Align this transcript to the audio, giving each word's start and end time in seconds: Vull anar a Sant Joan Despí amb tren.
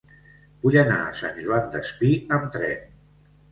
Vull 0.63 0.77
anar 0.83 0.95
a 1.01 1.11
Sant 1.19 1.37
Joan 1.45 1.69
Despí 1.77 2.11
amb 2.41 2.51
tren. 2.59 2.93